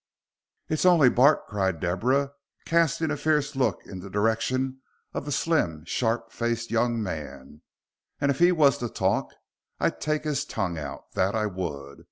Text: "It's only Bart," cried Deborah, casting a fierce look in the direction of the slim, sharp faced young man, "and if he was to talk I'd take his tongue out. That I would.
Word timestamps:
"It's 0.67 0.83
only 0.83 1.09
Bart," 1.11 1.45
cried 1.45 1.79
Deborah, 1.79 2.31
casting 2.65 3.11
a 3.11 3.15
fierce 3.17 3.55
look 3.55 3.85
in 3.85 3.99
the 3.99 4.09
direction 4.09 4.81
of 5.13 5.25
the 5.25 5.31
slim, 5.31 5.85
sharp 5.85 6.31
faced 6.31 6.71
young 6.71 7.03
man, 7.03 7.61
"and 8.19 8.31
if 8.31 8.39
he 8.39 8.51
was 8.51 8.79
to 8.79 8.89
talk 8.89 9.31
I'd 9.79 10.01
take 10.01 10.23
his 10.23 10.43
tongue 10.43 10.79
out. 10.79 11.11
That 11.13 11.35
I 11.35 11.45
would. 11.45 11.99